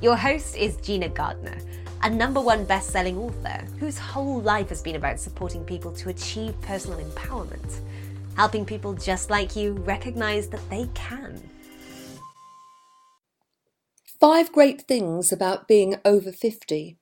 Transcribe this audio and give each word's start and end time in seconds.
Your 0.00 0.16
host 0.16 0.56
is 0.56 0.78
Gina 0.78 1.10
Gardner, 1.10 1.58
a 2.02 2.08
number 2.08 2.40
one 2.40 2.64
best 2.64 2.88
selling 2.88 3.18
author 3.18 3.66
whose 3.78 3.98
whole 3.98 4.40
life 4.40 4.70
has 4.70 4.80
been 4.80 4.96
about 4.96 5.20
supporting 5.20 5.62
people 5.62 5.92
to 5.92 6.08
achieve 6.08 6.58
personal 6.62 6.98
empowerment, 7.00 7.80
helping 8.34 8.64
people 8.64 8.94
just 8.94 9.28
like 9.28 9.54
you 9.54 9.72
recognize 9.72 10.48
that 10.48 10.70
they 10.70 10.88
can. 10.94 11.38
Five 14.18 14.50
great 14.52 14.82
things 14.88 15.32
about 15.32 15.68
being 15.68 15.96
over 16.02 16.32
50. 16.32 16.96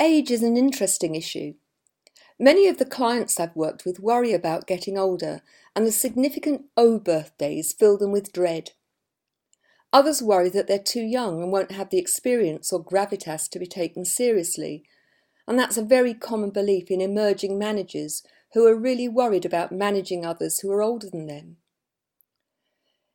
Age 0.00 0.30
is 0.30 0.42
an 0.42 0.56
interesting 0.56 1.14
issue. 1.14 1.52
Many 2.38 2.66
of 2.66 2.78
the 2.78 2.86
clients 2.86 3.38
I've 3.38 3.54
worked 3.54 3.84
with 3.84 4.00
worry 4.00 4.32
about 4.32 4.66
getting 4.66 4.96
older, 4.96 5.42
and 5.76 5.86
the 5.86 5.92
significant 5.92 6.64
O 6.78 6.98
birthdays 6.98 7.74
fill 7.74 7.98
them 7.98 8.10
with 8.10 8.32
dread. 8.32 8.70
Others 9.94 10.24
worry 10.24 10.48
that 10.48 10.66
they're 10.66 10.76
too 10.80 11.04
young 11.04 11.40
and 11.40 11.52
won't 11.52 11.70
have 11.70 11.90
the 11.90 11.98
experience 11.98 12.72
or 12.72 12.84
gravitas 12.84 13.48
to 13.48 13.60
be 13.60 13.66
taken 13.66 14.04
seriously. 14.04 14.82
And 15.46 15.56
that's 15.56 15.76
a 15.76 15.84
very 15.84 16.14
common 16.14 16.50
belief 16.50 16.90
in 16.90 17.00
emerging 17.00 17.56
managers 17.60 18.24
who 18.54 18.66
are 18.66 18.74
really 18.74 19.08
worried 19.08 19.44
about 19.44 19.70
managing 19.70 20.26
others 20.26 20.58
who 20.58 20.72
are 20.72 20.82
older 20.82 21.08
than 21.08 21.28
them. 21.28 21.58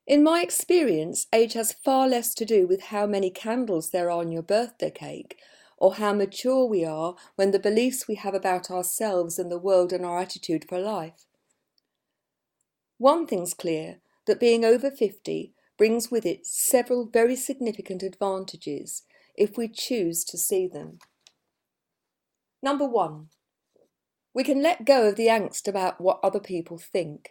In 0.08 0.24
my 0.24 0.42
experience, 0.42 1.28
age 1.34 1.52
has 1.52 1.74
far 1.74 2.08
less 2.08 2.34
to 2.36 2.46
do 2.46 2.66
with 2.66 2.84
how 2.84 3.06
many 3.06 3.30
candles 3.30 3.90
there 3.90 4.10
are 4.10 4.22
on 4.22 4.32
your 4.32 4.42
birthday 4.42 4.90
cake 4.90 5.38
or 5.78 5.96
how 5.96 6.14
mature 6.14 6.64
we 6.64 6.86
are 6.86 7.16
when 7.36 7.52
the 7.52 7.60
beliefs 7.60 8.08
we 8.08 8.16
have 8.16 8.34
about 8.34 8.72
ourselves 8.72 9.38
and 9.38 9.52
the 9.52 9.60
world 9.60 9.92
and 9.92 10.06
our 10.06 10.20
attitude 10.20 10.64
for 10.70 10.80
life. 10.80 11.26
One 12.98 13.28
thing's 13.28 13.54
clear 13.54 13.98
that 14.28 14.40
being 14.40 14.64
over 14.64 14.90
50 14.90 15.54
brings 15.80 16.12
with 16.12 16.26
it 16.26 16.46
several 16.46 17.06
very 17.06 17.38
significant 17.38 18.04
advantages 18.04 19.04
if 19.36 19.58
we 19.58 19.68
choose 19.68 20.26
to 20.26 20.38
see 20.38 20.68
them. 20.68 21.00
Number 22.62 22.86
one, 22.86 23.30
we 24.36 24.44
can 24.44 24.62
let 24.62 24.86
go 24.86 25.08
of 25.08 25.16
the 25.16 25.28
angst 25.28 25.70
about 25.70 26.02
what 26.02 26.20
other 26.22 26.42
people 26.42 26.78
think. 26.78 27.30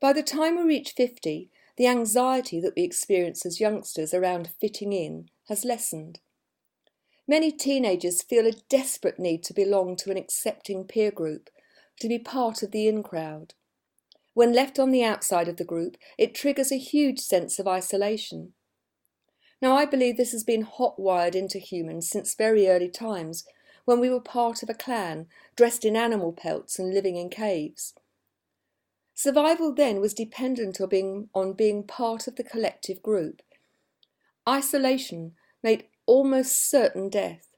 By 0.00 0.12
the 0.12 0.22
time 0.22 0.56
we 0.56 0.62
reach 0.62 0.94
50, 0.96 1.50
the 1.76 1.86
anxiety 1.88 2.60
that 2.60 2.74
we 2.76 2.84
experience 2.84 3.44
as 3.44 3.60
youngsters 3.60 4.14
around 4.14 4.50
fitting 4.60 4.92
in 4.92 5.26
has 5.48 5.64
lessened. 5.64 6.20
Many 7.26 7.50
teenagers 7.50 8.22
feel 8.22 8.46
a 8.46 8.52
desperate 8.70 9.18
need 9.18 9.42
to 9.44 9.52
belong 9.54 9.96
to 9.96 10.12
an 10.12 10.16
accepting 10.16 10.84
peer 10.84 11.10
group, 11.10 11.50
to 11.98 12.08
be 12.08 12.20
part 12.20 12.62
of 12.62 12.70
the 12.70 12.86
in 12.86 13.02
crowd. 13.02 13.54
When 14.38 14.52
left 14.52 14.78
on 14.78 14.92
the 14.92 15.02
outside 15.02 15.48
of 15.48 15.56
the 15.56 15.64
group, 15.64 15.96
it 16.16 16.32
triggers 16.32 16.70
a 16.70 16.78
huge 16.78 17.18
sense 17.18 17.58
of 17.58 17.66
isolation. 17.66 18.52
Now, 19.60 19.74
I 19.74 19.84
believe 19.84 20.16
this 20.16 20.30
has 20.30 20.44
been 20.44 20.62
hot 20.62 20.96
wired 20.96 21.34
into 21.34 21.58
humans 21.58 22.08
since 22.08 22.36
very 22.36 22.68
early 22.68 22.88
times, 22.88 23.44
when 23.84 23.98
we 23.98 24.08
were 24.08 24.20
part 24.20 24.62
of 24.62 24.70
a 24.70 24.74
clan, 24.74 25.26
dressed 25.56 25.84
in 25.84 25.96
animal 25.96 26.32
pelts 26.32 26.78
and 26.78 26.94
living 26.94 27.16
in 27.16 27.30
caves. 27.30 27.94
Survival 29.12 29.74
then 29.74 30.00
was 30.00 30.14
dependent 30.14 30.80
on 30.80 30.88
being, 30.88 31.28
on 31.34 31.52
being 31.54 31.82
part 31.82 32.28
of 32.28 32.36
the 32.36 32.44
collective 32.44 33.02
group. 33.02 33.42
Isolation 34.48 35.32
made 35.64 35.86
almost 36.06 36.70
certain 36.70 37.08
death. 37.08 37.48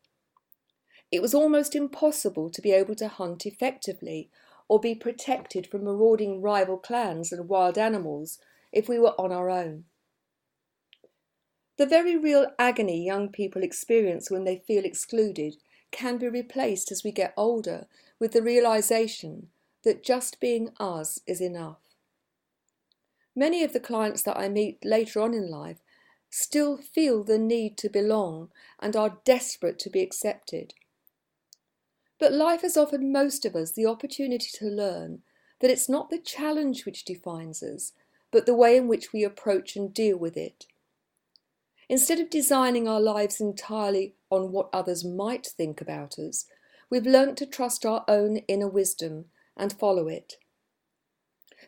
It 1.13 1.21
was 1.21 1.35
almost 1.35 1.77
impossible 1.77 2.49
to 2.49 2.63
be 2.63 2.73
able 2.73 2.95
to 2.95 3.09
hunt 3.09 3.45
effectively 3.45 4.31
or 4.71 4.79
be 4.79 4.95
protected 4.95 5.67
from 5.67 5.83
marauding 5.83 6.41
rival 6.41 6.77
clans 6.77 7.33
and 7.33 7.49
wild 7.49 7.77
animals 7.77 8.39
if 8.71 8.89
we 8.89 9.01
were 9.01 9.21
on 9.21 9.33
our 9.33 9.51
own. 9.51 9.83
The 11.77 11.87
very 11.87 12.17
real 12.17 12.47
agony 12.57 13.05
young 13.05 13.31
people 13.31 13.65
experience 13.65 14.31
when 14.31 14.45
they 14.45 14.63
feel 14.65 14.85
excluded 14.85 15.57
can 15.91 16.19
be 16.19 16.29
replaced 16.29 16.93
as 16.93 17.03
we 17.03 17.11
get 17.11 17.35
older 17.37 17.89
with 18.21 18.31
the 18.31 18.43
realization 18.43 19.49
that 19.83 20.05
just 20.05 20.39
being 20.39 20.71
us 20.79 21.19
is 21.27 21.41
enough. 21.41 21.81
Many 23.35 23.65
of 23.65 23.73
the 23.73 23.81
clients 23.81 24.23
that 24.23 24.39
I 24.39 24.49
meet 24.49 24.85
later 24.85 25.21
on 25.21 25.35
in 25.35 25.51
life 25.51 25.79
still 26.31 26.77
feel 26.77 27.25
the 27.25 27.39
need 27.39 27.77
to 27.79 27.89
belong 27.89 28.51
and 28.79 28.95
are 28.95 29.19
desperate 29.25 29.81
to 29.81 29.91
be 29.91 30.01
accepted. 30.01 30.75
But 32.21 32.35
life 32.35 32.61
has 32.61 32.77
offered 32.77 33.03
most 33.03 33.47
of 33.47 33.57
us 33.57 33.73
the 33.73 33.87
opportunity 33.87 34.51
to 34.59 34.67
learn 34.67 35.23
that 35.61 35.71
it's 35.71 35.89
not 35.89 36.11
the 36.11 36.19
challenge 36.19 36.85
which 36.85 37.07
defines 37.07 37.63
us, 37.63 37.93
but 38.31 38.45
the 38.45 38.55
way 38.55 38.77
in 38.77 38.89
which 38.89 39.13
we 39.13 39.25
approach 39.25 39.75
and 39.75 39.93
deal 39.93 40.19
with 40.19 40.37
it. 40.37 40.67
Instead 41.89 42.21
of 42.21 42.31
designing 42.31 42.87
our 42.87 43.01
lives 43.01 43.41
entirely 43.41 44.15
on 44.29 44.53
what 44.53 44.69
others 44.73 45.05
might 45.05 45.47
think 45.47 45.81
about 45.81 46.19
us, 46.19 46.45
we've 46.91 47.07
learnt 47.07 47.39
to 47.39 47.47
trust 47.47 47.87
our 47.87 48.05
own 48.07 48.37
inner 48.49 48.69
wisdom 48.69 49.25
and 49.57 49.73
follow 49.73 50.07
it. 50.07 50.35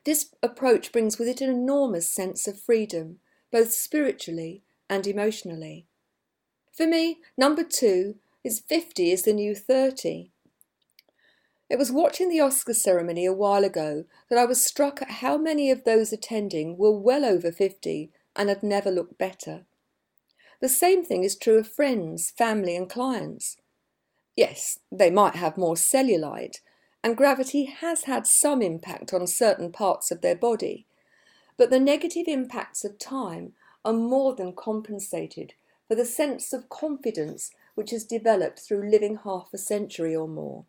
This 0.05 0.35
approach 0.43 0.93
brings 0.93 1.19
with 1.19 1.29
it 1.29 1.41
an 1.41 1.51
enormous 1.51 2.15
sense 2.15 2.47
of 2.47 2.61
freedom, 2.61 3.19
both 3.51 3.73
spiritually 3.73 4.62
and 4.89 5.07
emotionally. 5.07 5.87
For 6.73 6.87
me, 6.87 7.21
number 7.37 7.65
two 7.65 8.17
is 8.45 8.61
50 8.61 9.11
is 9.11 9.23
the 9.23 9.33
new 9.33 9.55
30. 9.55 10.31
It 11.72 11.78
was 11.78 11.91
watching 11.91 12.28
the 12.28 12.41
Oscar 12.41 12.75
ceremony 12.75 13.25
a 13.25 13.33
while 13.33 13.65
ago 13.65 14.05
that 14.28 14.38
I 14.38 14.44
was 14.44 14.62
struck 14.62 15.00
at 15.00 15.10
how 15.10 15.38
many 15.38 15.71
of 15.71 15.84
those 15.84 16.12
attending 16.12 16.77
were 16.77 16.93
well 16.94 17.25
over 17.25 17.50
50 17.50 18.10
and 18.37 18.50
had 18.50 18.62
never 18.62 18.91
looked 18.91 19.16
better. 19.16 19.65
The 20.61 20.69
same 20.69 21.03
thing 21.03 21.25
is 21.25 21.34
true 21.34 21.56
of 21.56 21.66
friends, 21.66 22.31
family, 22.37 22.77
and 22.77 22.91
clients. 22.91 23.56
Yes, 24.37 24.81
they 24.93 25.11
might 25.11 25.37
have 25.37 25.56
more 25.56 25.75
cellulite, 25.75 26.56
and 27.03 27.16
gravity 27.16 27.65
has 27.65 28.03
had 28.03 28.27
some 28.27 28.61
impact 28.61 29.15
on 29.15 29.27
certain 29.27 29.72
parts 29.72 30.11
of 30.11 30.21
their 30.21 30.37
body, 30.37 30.84
but 31.56 31.71
the 31.71 31.81
negative 31.81 32.28
impacts 32.28 32.84
of 32.84 32.99
time 32.99 33.55
are 33.82 33.94
more 33.94 34.34
than 34.34 34.53
compensated 34.55 35.55
for 35.88 35.94
the 35.94 36.05
sense 36.05 36.53
of 36.53 36.69
confidence 36.69 37.50
which 37.77 37.93
has 37.93 38.05
developed 38.05 38.59
through 38.61 38.91
living 38.91 39.21
half 39.25 39.49
a 39.55 39.59
century 39.59 40.15
or 40.15 40.28
more. 40.28 40.66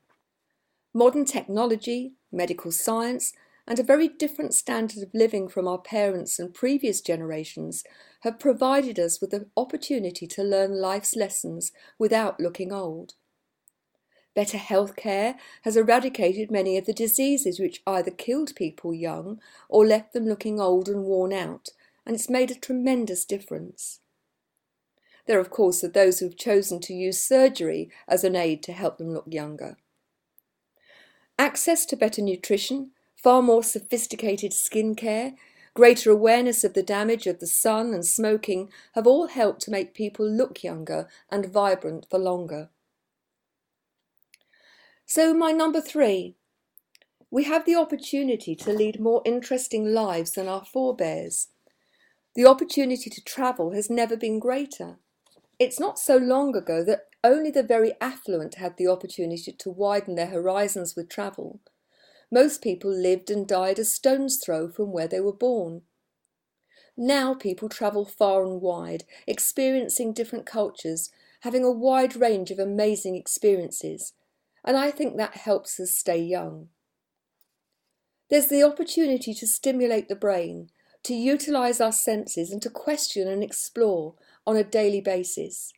Modern 0.94 1.26
technology, 1.26 2.14
medical 2.32 2.72
science, 2.72 3.34
and 3.68 3.80
a 3.80 3.84
very 3.84 4.08
different 4.08 4.54
standard 4.54 5.02
of 5.02 5.14
living 5.14 5.48
from 5.48 5.68
our 5.68 5.80
parents 5.80 6.38
and 6.38 6.54
previous 6.54 7.02
generations 7.02 7.84
have 8.20 8.40
provided 8.40 9.00
us 9.00 9.20
with 9.20 9.32
the 9.32 9.48
opportunity 9.58 10.28
to 10.28 10.44
learn 10.44 10.80
life's 10.80 11.16
lessons 11.16 11.72
without 11.98 12.40
looking 12.40 12.72
old. 12.72 13.16
Better 14.36 14.58
health 14.58 14.96
care 14.96 15.36
has 15.64 15.78
eradicated 15.78 16.52
many 16.52 16.78
of 16.78 16.86
the 16.86 16.94
diseases 16.94 17.60
which 17.60 17.82
either 17.88 18.12
killed 18.12 18.56
people 18.56 18.94
young 18.94 19.40
or 19.70 19.86
left 19.86 20.14
them 20.14 20.26
looking 20.26 20.60
old 20.60 20.88
and 20.88 21.06
worn 21.06 21.34
out, 21.34 21.70
and 22.06 22.16
it's 22.16 22.30
made 22.30 22.52
a 22.52 22.56
tremendous 22.56 23.26
difference. 23.26 24.00
There, 25.26 25.40
of 25.40 25.50
course, 25.50 25.84
are 25.84 25.88
those 25.88 26.20
who 26.20 26.26
have 26.26 26.36
chosen 26.36 26.80
to 26.82 26.94
use 26.94 27.24
surgery 27.24 27.90
as 28.08 28.24
an 28.24 28.36
aid 28.36 28.62
to 28.64 28.74
help 28.74 28.98
them 28.98 29.14
look 29.14 29.26
younger. 29.28 29.78
Access 31.40 31.86
to 31.88 31.96
better 31.96 32.22
nutrition, 32.22 32.92
far 33.16 33.42
more 33.42 33.64
sophisticated 33.64 34.54
skin 34.54 34.96
care, 34.96 35.34
greater 35.74 36.12
awareness 36.12 36.64
of 36.64 36.74
the 36.74 36.84
damage 36.84 37.26
of 37.26 37.40
the 37.40 37.48
sun 37.48 37.94
and 37.94 38.06
smoking 38.06 38.70
have 38.94 39.08
all 39.08 39.28
helped 39.28 39.62
to 39.62 39.72
make 39.72 39.94
people 39.94 40.30
look 40.30 40.64
younger 40.64 41.08
and 41.32 41.52
vibrant 41.52 42.06
for 42.10 42.20
longer. 42.20 42.70
So, 45.06 45.34
my 45.34 45.52
number 45.52 45.82
three 45.82 46.36
we 47.34 47.46
have 47.46 47.66
the 47.66 47.76
opportunity 47.76 48.56
to 48.56 48.72
lead 48.72 49.00
more 49.00 49.24
interesting 49.26 49.92
lives 49.92 50.34
than 50.34 50.48
our 50.48 50.64
forebears. 50.64 51.48
The 52.36 52.46
opportunity 52.46 53.10
to 53.10 53.24
travel 53.24 53.72
has 53.72 53.90
never 53.90 54.16
been 54.16 54.38
greater. 54.38 54.98
It's 55.58 55.80
not 55.80 55.98
so 55.98 56.18
long 56.18 56.56
ago 56.56 56.84
that 56.84 57.08
only 57.24 57.52
the 57.52 57.64
very 57.64 57.94
affluent 58.02 58.56
had 58.56 58.78
the 58.78 58.88
opportunity 58.88 59.52
to 59.52 59.70
widen 59.70 60.16
their 60.16 60.28
horizons 60.28 60.96
with 60.96 61.10
travel. 61.10 61.62
Most 62.32 62.62
people 62.62 62.92
lived 62.92 63.30
and 63.30 63.48
died 63.48 63.80
a 63.80 63.86
stone's 63.86 64.38
throw 64.44 64.68
from 64.68 64.92
where 64.92 65.08
they 65.08 65.20
were 65.20 65.34
born. 65.34 65.84
Now 66.98 67.34
people 67.34 67.70
travel 67.70 68.06
far 68.06 68.44
and 68.44 68.62
wide, 68.62 69.04
experiencing 69.26 70.14
different 70.14 70.46
cultures, 70.46 71.12
having 71.42 71.64
a 71.64 71.72
wide 71.72 72.16
range 72.16 72.52
of 72.52 72.60
amazing 72.60 73.16
experiences, 73.16 74.14
and 74.64 74.78
I 74.78 74.92
think 74.92 75.18
that 75.18 75.36
helps 75.38 75.80
us 75.80 75.98
stay 75.98 76.22
young. 76.22 76.70
There's 78.30 78.48
the 78.48 78.64
opportunity 78.64 79.34
to 79.34 79.48
stimulate 79.48 80.08
the 80.08 80.16
brain, 80.16 80.70
to 81.04 81.14
utilise 81.14 81.82
our 81.82 81.92
senses, 81.92 82.52
and 82.52 82.62
to 82.62 82.70
question 82.70 83.28
and 83.28 83.44
explore 83.44 84.16
on 84.48 84.56
a 84.56 84.64
daily 84.64 85.02
basis. 85.02 85.74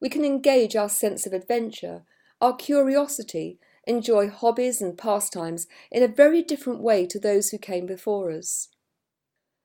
We 0.00 0.08
can 0.08 0.24
engage 0.24 0.76
our 0.76 0.88
sense 0.88 1.26
of 1.26 1.32
adventure, 1.32 2.02
our 2.40 2.54
curiosity, 2.56 3.58
enjoy 3.86 4.28
hobbies 4.28 4.80
and 4.80 4.96
pastimes 4.96 5.66
in 5.90 6.02
a 6.02 6.08
very 6.08 6.42
different 6.42 6.80
way 6.80 7.06
to 7.06 7.18
those 7.18 7.50
who 7.50 7.58
came 7.58 7.86
before 7.86 8.30
us. 8.30 8.68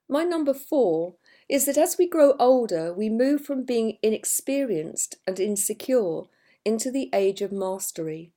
My 0.08 0.24
number 0.24 0.54
four 0.54 1.16
is 1.50 1.66
that 1.66 1.78
as 1.78 1.98
we 1.98 2.08
grow 2.08 2.36
older, 2.40 2.94
we 2.94 3.10
move 3.10 3.46
from 3.46 3.64
being 3.64 3.98
inexperienced 4.02 5.16
and 5.26 5.40
insecure 5.40 6.24
into 6.64 6.92
the 6.92 7.10
age 7.14 7.42
of 7.42 7.52
mastery. 7.52 8.32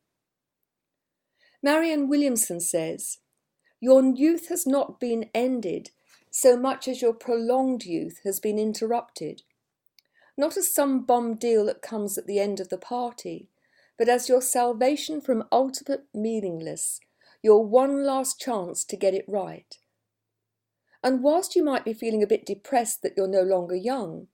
Marianne 1.63 2.09
Williamson 2.09 2.61
says, 2.61 3.19
Your 3.81 4.05
youth 4.05 4.49
has 4.49 4.67
not 4.67 5.01
been 5.01 5.31
ended 5.35 5.91
so 6.31 6.57
much 6.57 6.87
as 6.87 7.03
your 7.03 7.15
prolonged 7.15 7.85
youth 7.85 8.21
has 8.25 8.39
been 8.39 8.59
interrupted. 8.59 9.43
Not 10.39 10.57
as 10.57 10.73
some 10.73 11.01
bomb 11.01 11.35
deal 11.35 11.67
that 11.67 11.83
comes 11.83 12.17
at 12.17 12.29
the 12.29 12.39
end 12.39 12.61
of 12.61 12.69
the 12.69 12.79
party, 12.79 13.49
but 13.99 14.09
as 14.09 14.29
your 14.29 14.41
salvation 14.41 15.21
from 15.21 15.49
ultimate 15.51 16.05
meaningless, 16.15 17.01
your 17.43 17.67
one 17.67 18.07
last 18.07 18.39
chance 18.39 18.85
to 18.85 18.97
get 18.97 19.15
it 19.15 19.25
right. 19.27 19.79
And 21.03 21.25
whilst 21.25 21.57
you 21.57 21.65
might 21.65 21.85
be 21.85 21.93
feeling 21.93 22.23
a 22.23 22.27
bit 22.27 22.47
depressed 22.47 23.03
that 23.03 23.15
you're 23.17 23.27
no 23.27 23.43
longer 23.43 23.75
young, 23.75 24.29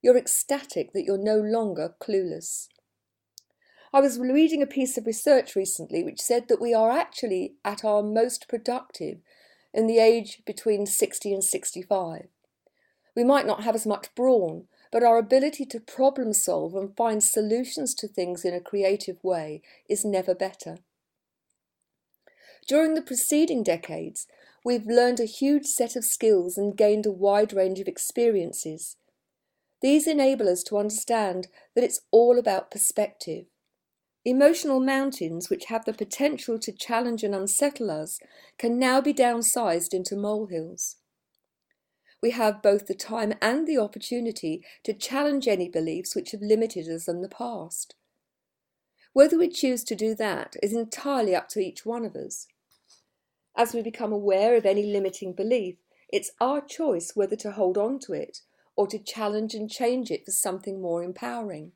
you're 0.00 0.16
ecstatic 0.16 0.94
that 0.94 1.04
you're 1.04 1.22
no 1.22 1.36
longer 1.36 1.94
clueless. 2.00 2.68
I 3.92 4.00
was 4.00 4.18
reading 4.18 4.62
a 4.62 4.66
piece 4.66 4.96
of 4.96 5.06
research 5.06 5.54
recently 5.54 6.02
which 6.02 6.22
said 6.22 6.48
that 6.48 6.60
we 6.60 6.72
are 6.72 6.90
actually 6.90 7.56
at 7.66 7.84
our 7.84 8.02
most 8.02 8.48
productive 8.48 9.18
in 9.74 9.86
the 9.86 9.98
age 9.98 10.40
between 10.46 10.86
60 10.86 11.34
and 11.34 11.44
65. 11.44 12.28
We 13.14 13.24
might 13.24 13.46
not 13.46 13.64
have 13.64 13.74
as 13.74 13.86
much 13.86 14.14
brawn, 14.14 14.64
but 14.90 15.02
our 15.02 15.18
ability 15.18 15.64
to 15.64 15.80
problem 15.80 16.32
solve 16.32 16.74
and 16.74 16.96
find 16.96 17.22
solutions 17.22 17.94
to 17.94 18.08
things 18.08 18.44
in 18.44 18.54
a 18.54 18.60
creative 18.60 19.22
way 19.22 19.62
is 19.88 20.04
never 20.04 20.34
better. 20.34 20.78
During 22.66 22.94
the 22.94 23.02
preceding 23.02 23.62
decades, 23.62 24.26
we've 24.64 24.86
learned 24.86 25.20
a 25.20 25.24
huge 25.24 25.66
set 25.66 25.96
of 25.96 26.04
skills 26.04 26.58
and 26.58 26.76
gained 26.76 27.06
a 27.06 27.12
wide 27.12 27.52
range 27.52 27.80
of 27.80 27.88
experiences. 27.88 28.96
These 29.80 30.06
enable 30.06 30.48
us 30.48 30.62
to 30.64 30.78
understand 30.78 31.48
that 31.74 31.84
it's 31.84 32.00
all 32.10 32.38
about 32.38 32.70
perspective. 32.70 33.46
Emotional 34.24 34.80
mountains, 34.80 35.48
which 35.48 35.66
have 35.66 35.86
the 35.86 35.94
potential 35.94 36.58
to 36.58 36.72
challenge 36.72 37.22
and 37.22 37.34
unsettle 37.34 37.90
us, 37.90 38.20
can 38.58 38.78
now 38.78 39.00
be 39.00 39.14
downsized 39.14 39.94
into 39.94 40.14
molehills 40.14 40.96
we 42.22 42.30
have 42.30 42.62
both 42.62 42.86
the 42.86 42.94
time 42.94 43.34
and 43.40 43.66
the 43.66 43.78
opportunity 43.78 44.64
to 44.84 44.92
challenge 44.92 45.48
any 45.48 45.68
beliefs 45.68 46.14
which 46.14 46.32
have 46.32 46.42
limited 46.42 46.88
us 46.88 47.08
in 47.08 47.22
the 47.22 47.28
past. 47.28 47.94
Whether 49.12 49.38
we 49.38 49.48
choose 49.48 49.82
to 49.84 49.96
do 49.96 50.14
that 50.16 50.54
is 50.62 50.72
entirely 50.72 51.34
up 51.34 51.48
to 51.50 51.60
each 51.60 51.84
one 51.84 52.04
of 52.04 52.14
us. 52.14 52.46
As 53.56 53.74
we 53.74 53.82
become 53.82 54.12
aware 54.12 54.56
of 54.56 54.64
any 54.64 54.84
limiting 54.84 55.32
belief, 55.32 55.76
it's 56.08 56.30
our 56.40 56.60
choice 56.60 57.12
whether 57.14 57.36
to 57.36 57.52
hold 57.52 57.76
on 57.76 57.98
to 58.00 58.12
it 58.12 58.38
or 58.76 58.86
to 58.86 58.98
challenge 58.98 59.54
and 59.54 59.70
change 59.70 60.10
it 60.10 60.24
for 60.24 60.30
something 60.30 60.80
more 60.80 61.02
empowering. 61.02 61.72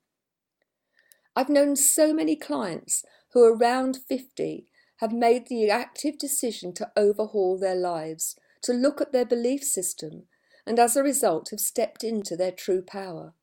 I've 1.36 1.48
known 1.48 1.74
so 1.74 2.14
many 2.14 2.36
clients 2.36 3.04
who, 3.32 3.44
around 3.44 3.98
50, 4.08 4.66
have 4.98 5.12
made 5.12 5.48
the 5.48 5.68
active 5.68 6.16
decision 6.16 6.72
to 6.74 6.90
overhaul 6.96 7.58
their 7.58 7.74
lives, 7.74 8.36
to 8.62 8.72
look 8.72 9.00
at 9.00 9.12
their 9.12 9.24
belief 9.24 9.62
system, 9.62 10.24
and 10.66 10.78
as 10.78 10.96
a 10.96 11.02
result 11.02 11.48
have 11.50 11.60
stepped 11.60 12.02
into 12.02 12.36
their 12.36 12.52
true 12.52 12.82
power. 12.82 13.34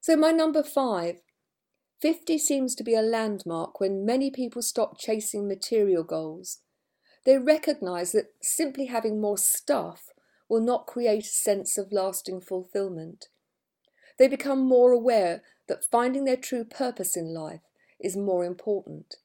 So, 0.00 0.16
my 0.16 0.30
number 0.30 0.62
five 0.62 1.16
50 2.00 2.38
seems 2.38 2.74
to 2.76 2.84
be 2.84 2.94
a 2.94 3.02
landmark 3.02 3.78
when 3.78 4.06
many 4.06 4.30
people 4.30 4.62
stop 4.62 4.98
chasing 4.98 5.46
material 5.46 6.02
goals. 6.02 6.62
They 7.26 7.36
recognise 7.36 8.12
that 8.12 8.32
simply 8.40 8.86
having 8.86 9.20
more 9.20 9.36
stuff 9.36 10.04
will 10.48 10.62
not 10.62 10.86
create 10.86 11.24
a 11.24 11.28
sense 11.28 11.76
of 11.76 11.92
lasting 11.92 12.40
fulfilment. 12.40 13.26
They 14.18 14.28
become 14.28 14.66
more 14.66 14.92
aware 14.92 15.42
that 15.68 15.84
finding 15.90 16.24
their 16.24 16.36
true 16.36 16.64
purpose 16.64 17.16
in 17.16 17.34
life 17.34 17.60
is 18.00 18.16
more 18.16 18.44
important. 18.44 19.16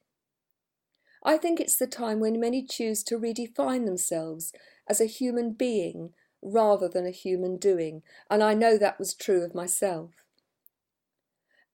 I 1.24 1.38
think 1.38 1.60
it's 1.60 1.78
the 1.78 1.88
time 1.88 2.20
when 2.20 2.40
many 2.40 2.64
choose 2.64 3.04
to 3.06 3.18
redefine 3.18 3.86
themselves 3.86 4.54
as 4.88 5.02
a 5.02 5.06
human 5.06 5.54
being 5.54 6.12
rather 6.46 6.88
than 6.88 7.06
a 7.06 7.12
human 7.12 7.58
doing, 7.58 8.04
and 8.30 8.44
I 8.44 8.54
know 8.54 8.78
that 8.78 9.00
was 9.00 9.14
true 9.14 9.44
of 9.44 9.56
myself. 9.56 10.12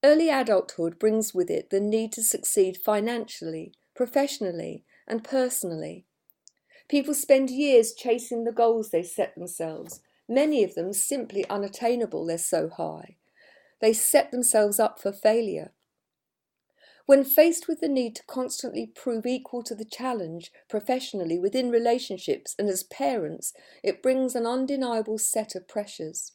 Early 0.04 0.30
adulthood 0.30 0.98
brings 0.98 1.34
with 1.34 1.52
it 1.52 1.70
the 1.70 1.80
need 1.80 2.12
to 2.14 2.24
succeed 2.24 2.78
financially, 2.78 3.74
professionally, 3.96 4.84
and 5.08 5.24
personally. 5.24 6.06
People 6.90 7.14
spend 7.14 7.50
years 7.50 7.94
chasing 7.94 8.44
the 8.44 8.52
goals 8.52 8.90
they 8.90 9.04
set 9.04 9.36
themselves, 9.36 10.02
many 10.28 10.64
of 10.64 10.74
them 10.74 10.94
simply 10.94 11.48
unattainable, 11.50 12.26
they're 12.26 12.38
so 12.38 12.70
high. 12.70 13.18
They 13.80 13.94
set 13.94 14.32
themselves 14.32 14.80
up 14.80 15.00
for 15.00 15.12
failure. 15.12 15.72
When 17.12 17.26
faced 17.26 17.68
with 17.68 17.82
the 17.82 17.90
need 17.90 18.16
to 18.16 18.24
constantly 18.24 18.88
prove 18.88 19.26
equal 19.26 19.64
to 19.64 19.76
the 19.76 19.84
challenge 19.84 20.50
professionally 20.70 21.38
within 21.38 21.70
relationships 21.70 22.56
and 22.58 22.70
as 22.70 22.84
parents, 22.84 23.52
it 23.84 24.02
brings 24.02 24.34
an 24.34 24.48
undeniable 24.48 25.18
set 25.18 25.54
of 25.54 25.68
pressures. 25.68 26.32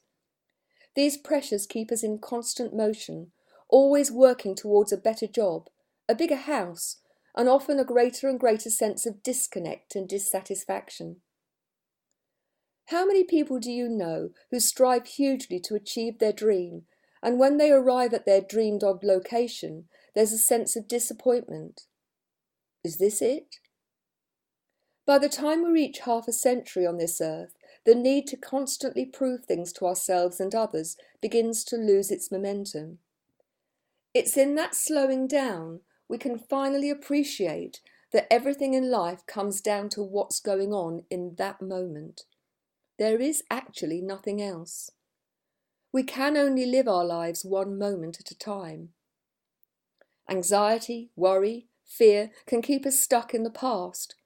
These 0.95 1.17
pressures 1.17 1.67
keep 1.67 1.91
us 1.91 2.03
in 2.03 2.19
constant 2.19 2.77
motion, 2.77 3.33
always 3.71 4.13
working 4.13 4.55
towards 4.55 4.93
a 4.93 4.99
better 4.99 5.27
job, 5.27 5.71
a 6.11 6.15
bigger 6.15 6.37
house, 6.37 6.99
and 7.35 7.49
often 7.49 7.81
a 7.81 7.83
greater 7.83 8.29
and 8.29 8.39
greater 8.39 8.69
sense 8.69 9.07
of 9.07 9.23
disconnect 9.23 9.97
and 9.97 10.07
dissatisfaction. 10.07 11.23
How 12.89 13.07
many 13.07 13.25
people 13.25 13.61
do 13.61 13.73
you 13.73 13.89
know 13.89 14.29
who 14.51 14.61
strive 14.61 15.07
hugely 15.07 15.59
to 15.61 15.75
achieve 15.75 16.19
their 16.19 16.35
dream, 16.35 16.83
and 17.23 17.39
when 17.39 17.57
they 17.57 17.71
arrive 17.71 18.13
at 18.13 18.27
their 18.27 18.43
dreamed 18.43 18.85
of 18.85 19.03
location, 19.03 19.89
there's 20.17 20.33
a 20.33 20.39
sense 20.39 20.75
of 20.77 20.89
disappointment. 20.89 21.83
Is 22.83 22.97
this 22.97 23.21
it? 23.21 23.57
By 25.07 25.19
the 25.19 25.29
time 25.29 25.63
we 25.63 25.71
reach 25.71 26.01
half 26.01 26.27
a 26.27 26.33
century 26.33 26.87
on 26.87 26.97
this 26.97 27.21
earth, 27.21 27.55
the 27.85 27.95
need 27.95 28.27
to 28.29 28.37
constantly 28.39 29.05
prove 29.05 29.45
things 29.45 29.75
to 29.75 29.85
ourselves 29.85 30.41
and 30.41 30.55
others 30.55 30.97
begins 31.21 31.63
to 31.65 31.77
lose 31.77 32.11
its 32.11 32.33
momentum. 32.33 32.99
It's 34.15 34.39
in 34.39 34.55
that 34.55 34.75
slowing 34.75 35.29
down 35.29 35.81
we 36.09 36.17
can 36.17 36.39
finally 36.39 36.89
appreciate 36.89 37.81
that 38.13 38.33
everything 38.33 38.73
in 38.73 38.91
life 38.91 39.27
comes 39.27 39.61
down 39.61 39.91
to 39.91 40.03
what's 40.03 40.41
going 40.41 40.73
on 40.73 41.03
in 41.11 41.35
that 41.37 41.61
moment. 41.61 42.23
There 42.99 43.21
is 43.21 43.43
actually 43.51 44.01
nothing 44.01 44.41
else. 44.41 44.91
We 45.93 46.05
can 46.05 46.39
only 46.39 46.65
live 46.65 46.89
our 46.89 47.05
lives 47.05 47.45
one 47.45 47.79
moment 47.79 48.19
at 48.19 48.31
a 48.31 48.39
time. 48.39 48.91
Anxiety, 50.29 51.11
worry, 51.15 51.69
fear 51.85 52.31
can 52.47 52.63
keep 52.63 52.85
us 52.85 53.01
stuck 53.01 53.33
in 53.33 53.45
the 53.45 53.51
past, 53.51 54.17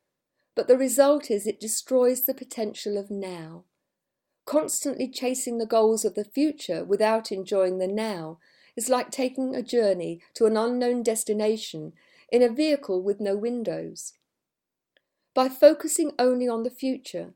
but 0.55 0.67
the 0.67 0.79
result 0.79 1.31
is 1.31 1.47
it 1.47 1.61
destroys 1.61 2.25
the 2.25 2.35
potential 2.35 2.97
of 2.97 3.11
now. 3.11 3.65
Constantly 4.47 5.09
chasing 5.09 5.59
the 5.59 5.67
goals 5.67 6.05
of 6.05 6.15
the 6.15 6.25
future 6.25 6.85
without 6.85 7.31
enjoying 7.31 7.79
the 7.79 7.87
now 7.87 8.39
is 8.77 8.89
like 8.89 9.11
taking 9.11 9.55
a 9.55 9.63
journey 9.63 10.21
to 10.35 10.47
an 10.47 10.57
unknown 10.57 11.03
destination 11.03 11.93
in 12.33 12.43
a 12.43 12.49
vehicle 12.49 13.03
with 13.03 13.21
no 13.21 13.37
windows. 13.37 14.15
By 15.35 15.49
focusing 15.49 16.13
only 16.19 16.49
on 16.49 16.63
the 16.63 16.71
future, 16.71 17.35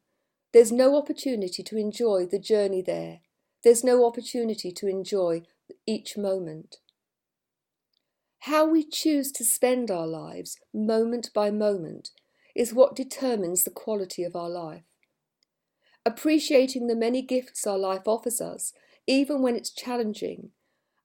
there's 0.52 0.72
no 0.72 0.96
opportunity 0.96 1.62
to 1.62 1.76
enjoy 1.76 2.26
the 2.26 2.38
journey 2.38 2.82
there. 2.82 3.20
There's 3.62 3.84
no 3.84 4.06
opportunity 4.06 4.72
to 4.72 4.88
enjoy 4.88 5.42
each 5.86 6.16
moment. 6.16 6.78
How 8.44 8.66
we 8.66 8.84
choose 8.84 9.32
to 9.32 9.44
spend 9.44 9.90
our 9.90 10.06
lives, 10.06 10.58
moment 10.74 11.30
by 11.32 11.50
moment, 11.50 12.10
is 12.54 12.74
what 12.74 12.94
determines 12.94 13.64
the 13.64 13.70
quality 13.70 14.22
of 14.22 14.36
our 14.36 14.50
life. 14.50 14.82
Appreciating 16.04 16.86
the 16.86 16.94
many 16.94 17.22
gifts 17.22 17.66
our 17.66 17.78
life 17.78 18.02
offers 18.06 18.42
us, 18.42 18.74
even 19.06 19.40
when 19.40 19.56
it's 19.56 19.70
challenging, 19.70 20.50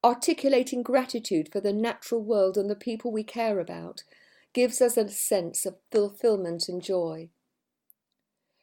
articulating 0.03 0.83
gratitude 0.83 1.47
for 1.49 1.61
the 1.61 1.71
natural 1.71 2.21
world 2.21 2.57
and 2.57 2.69
the 2.69 2.75
people 2.75 3.09
we 3.09 3.23
care 3.23 3.61
about, 3.61 4.03
gives 4.51 4.81
us 4.81 4.97
a 4.97 5.07
sense 5.07 5.65
of 5.65 5.77
fulfillment 5.93 6.67
and 6.67 6.83
joy. 6.83 7.29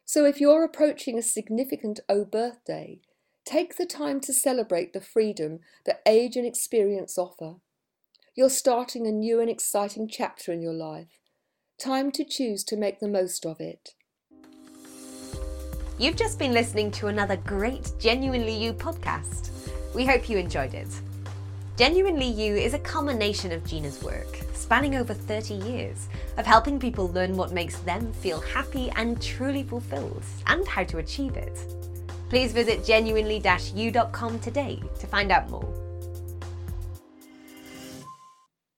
So 0.04 0.26
if 0.26 0.38
you're 0.38 0.64
approaching 0.64 1.16
a 1.16 1.22
significant 1.22 2.00
O 2.10 2.26
birthday, 2.26 3.00
take 3.46 3.78
the 3.78 3.86
time 3.86 4.20
to 4.20 4.34
celebrate 4.34 4.92
the 4.92 5.00
freedom 5.00 5.60
that 5.86 6.02
age 6.04 6.36
and 6.36 6.46
experience 6.46 7.16
offer 7.16 7.54
You're 8.38 8.50
starting 8.50 9.06
a 9.06 9.12
new 9.12 9.40
and 9.40 9.48
exciting 9.48 10.08
chapter 10.08 10.52
in 10.52 10.60
your 10.60 10.74
life. 10.74 11.20
Time 11.82 12.12
to 12.12 12.22
choose 12.22 12.64
to 12.64 12.76
make 12.76 13.00
the 13.00 13.08
most 13.08 13.46
of 13.46 13.60
it. 13.60 13.94
You've 15.98 16.16
just 16.16 16.38
been 16.38 16.52
listening 16.52 16.90
to 16.92 17.06
another 17.06 17.38
great 17.38 17.90
Genuinely 17.98 18.54
You 18.54 18.74
podcast. 18.74 19.48
We 19.94 20.04
hope 20.04 20.28
you 20.28 20.36
enjoyed 20.36 20.74
it. 20.74 20.88
Genuinely 21.78 22.26
You 22.26 22.56
is 22.56 22.74
a 22.74 22.78
culmination 22.78 23.52
of 23.52 23.64
Gina's 23.64 24.02
work, 24.02 24.36
spanning 24.52 24.96
over 24.96 25.14
30 25.14 25.54
years, 25.54 26.06
of 26.36 26.44
helping 26.44 26.78
people 26.78 27.08
learn 27.08 27.38
what 27.38 27.52
makes 27.52 27.78
them 27.78 28.12
feel 28.12 28.42
happy 28.42 28.90
and 28.96 29.22
truly 29.22 29.62
fulfilled, 29.62 30.22
and 30.46 30.68
how 30.68 30.84
to 30.84 30.98
achieve 30.98 31.38
it. 31.38 31.58
Please 32.28 32.52
visit 32.52 32.84
genuinely-u.com 32.84 34.40
today 34.40 34.82
to 34.98 35.06
find 35.06 35.32
out 35.32 35.48
more. 35.48 35.85